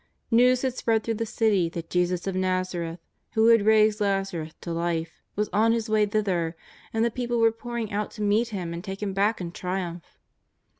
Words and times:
I^ews 0.31 0.63
had 0.63 0.73
spread 0.75 1.03
through 1.03 1.13
the 1.21 1.27
City 1.27 1.69
that 1.69 1.91
Jesus 1.91 2.25
of 2.25 2.33
ISTazareth, 2.33 2.97
who 3.33 3.49
had 3.49 3.67
raised 3.67 4.01
Lazarus 4.01 4.53
to 4.61 4.71
life, 4.73 5.21
was 5.35 5.47
on 5.53 5.73
His 5.73 5.89
way 5.91 6.07
thither, 6.07 6.55
and 6.91 7.05
the 7.05 7.11
people 7.11 7.37
were 7.37 7.51
pouring 7.51 7.91
out 7.93 8.09
to 8.13 8.23
meet 8.23 8.47
Him 8.47 8.73
and 8.73 8.83
take 8.83 9.03
Him 9.03 9.13
back 9.13 9.39
in 9.39 9.51
triumph. 9.51 10.17